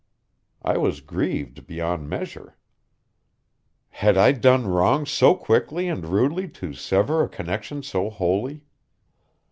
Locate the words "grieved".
1.01-1.67